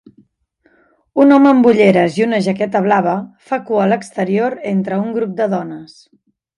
Un 1.23 1.35
home 1.35 1.49
amb 1.51 1.69
ulleres 1.73 2.17
i 2.21 2.25
una 2.29 2.41
jaqueta 2.47 2.83
blava 2.87 3.15
fa 3.51 3.63
cua 3.71 3.87
al 3.87 4.01
exterior 4.01 4.61
entre 4.75 5.03
un 5.07 5.17
grup 5.21 5.41
de 5.43 5.53
dones 5.59 6.05